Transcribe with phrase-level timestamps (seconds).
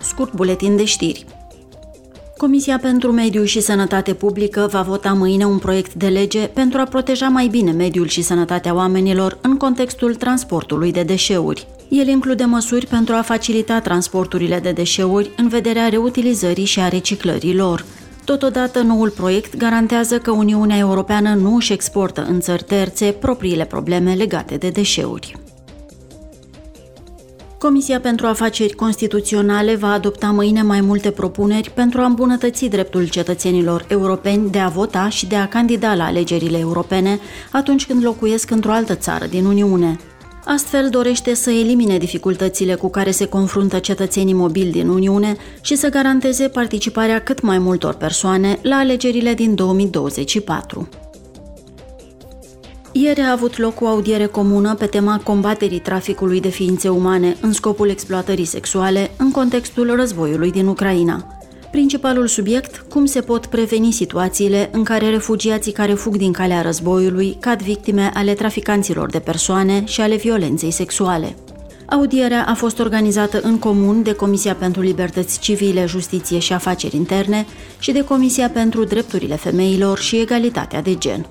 [0.00, 1.26] Scurt buletin de știri.
[2.36, 6.84] Comisia pentru Mediu și Sănătate Publică va vota mâine un proiect de lege pentru a
[6.84, 11.66] proteja mai bine mediul și sănătatea oamenilor în contextul transportului de deșeuri.
[11.88, 17.54] El include măsuri pentru a facilita transporturile de deșeuri în vederea reutilizării și a reciclării
[17.54, 17.84] lor.
[18.24, 24.14] Totodată, noul proiect garantează că Uniunea Europeană nu își exportă în țări terțe propriile probleme
[24.14, 25.47] legate de deșeuri.
[27.58, 33.84] Comisia pentru Afaceri Constituționale va adopta mâine mai multe propuneri pentru a îmbunătăți dreptul cetățenilor
[33.88, 37.18] europeni de a vota și de a candida la alegerile europene
[37.52, 39.96] atunci când locuiesc într-o altă țară din Uniune.
[40.44, 45.88] Astfel dorește să elimine dificultățile cu care se confruntă cetățenii mobili din Uniune și să
[45.88, 50.88] garanteze participarea cât mai multor persoane la alegerile din 2024.
[52.92, 57.52] Ieri a avut loc o audiere comună pe tema combaterii traficului de ființe umane în
[57.52, 61.26] scopul exploatării sexuale în contextul războiului din Ucraina.
[61.70, 67.36] Principalul subiect, cum se pot preveni situațiile în care refugiații care fug din calea războiului
[67.40, 71.36] cad victime ale traficanților de persoane și ale violenței sexuale.
[71.86, 77.46] Audierea a fost organizată în comun de Comisia pentru Libertăți Civile, Justiție și Afaceri Interne
[77.78, 81.26] și de Comisia pentru Drepturile Femeilor și Egalitatea de Gen.